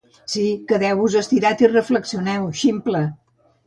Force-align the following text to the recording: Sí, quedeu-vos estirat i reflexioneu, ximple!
Sí, 0.35 0.45
quedeu-vos 0.71 1.19
estirat 1.21 1.63
i 1.69 1.71
reflexioneu, 1.77 2.53
ximple! 2.65 3.09